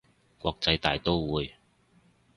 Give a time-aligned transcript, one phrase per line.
[0.39, 1.53] 國際大刀會